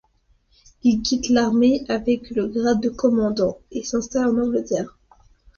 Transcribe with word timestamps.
Il 0.81 1.03
quitte 1.03 1.29
l'armée 1.29 1.85
avec 1.87 2.31
le 2.31 2.47
grade 2.47 2.81
de 2.81 2.89
commandant, 2.89 3.59
et 3.71 3.83
s'installe 3.83 4.29
en 4.29 4.37
Angleterre. 4.41 4.97